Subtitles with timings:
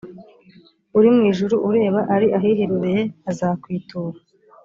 [0.97, 4.17] uri mu ijuru ureba ari ahiherereye azakwitura